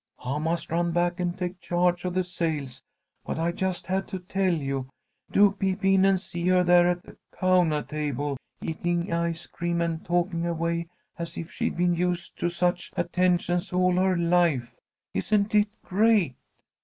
[0.25, 2.81] I must run back and take charge of the sales,
[3.23, 4.89] but I just had to tell you.
[5.31, 10.03] Do peep in and see her there at the cawnah table, eating ice cream and
[10.03, 10.87] talking away
[11.19, 14.73] as if she'd been used to such attentions all her life.
[15.13, 16.33] Isn't it great?